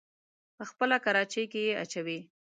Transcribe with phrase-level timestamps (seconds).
[0.57, 2.19] په خپله کراچۍ کې يې اچوي.